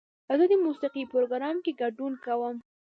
[0.37, 2.55] زه د موسیقۍ پروګرام کې ګډون کوم.